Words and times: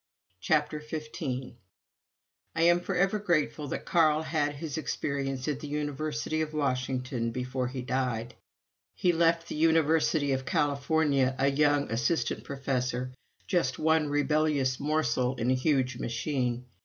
CHAPTER 0.39 0.81
XV 0.81 1.57
I 2.55 2.63
am 2.63 2.79
forever 2.79 3.19
grateful 3.19 3.67
that 3.67 3.85
Carl 3.85 4.23
had 4.23 4.53
his 4.55 4.75
experience 4.75 5.47
at 5.47 5.59
the 5.59 5.67
University 5.67 6.41
of 6.41 6.53
Washington 6.55 7.29
before 7.29 7.67
he 7.67 7.83
died. 7.83 8.33
He 8.95 9.11
left 9.13 9.47
the 9.47 9.55
University 9.55 10.31
of 10.31 10.43
California 10.43 11.35
a 11.37 11.51
young 11.51 11.91
Assistant 11.91 12.43
Professor, 12.43 13.11
just 13.45 13.77
one 13.77 14.09
rebellious 14.09 14.79
morsel 14.79 15.35
in 15.35 15.51
a 15.51 15.53
huge 15.53 15.99
machine. 15.99 16.65